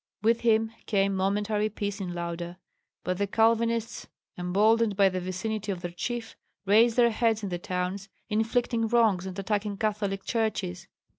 [0.23, 2.57] With him came momentary peace in Lauda.
[3.03, 6.35] But the Calvinists, emboldened by the vicinity of their chief,
[6.65, 10.87] raised their heads in the towns, inflicting wrongs and attacking Catholic churches.